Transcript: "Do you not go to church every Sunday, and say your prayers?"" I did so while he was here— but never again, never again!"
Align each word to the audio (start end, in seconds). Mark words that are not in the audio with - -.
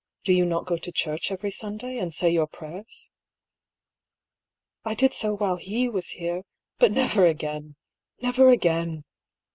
"Do 0.25 0.33
you 0.33 0.45
not 0.47 0.65
go 0.65 0.77
to 0.77 0.91
church 0.91 1.31
every 1.31 1.51
Sunday, 1.51 1.99
and 1.99 2.11
say 2.11 2.27
your 2.31 2.47
prayers?"" 2.47 3.11
I 4.83 4.95
did 4.95 5.13
so 5.13 5.35
while 5.35 5.57
he 5.57 5.87
was 5.87 6.09
here— 6.09 6.41
but 6.79 6.91
never 6.91 7.23
again, 7.27 7.75
never 8.19 8.49
again!" 8.49 9.03